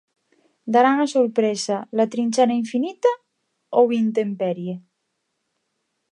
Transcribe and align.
Darán 0.73 0.97
a 1.01 1.07
sorpresa 1.15 1.75
"La 1.97 2.05
Trinchera 2.13 2.59
Infinita" 2.63 3.11
ou 3.79 3.85
"Intemperie"? 4.03 4.75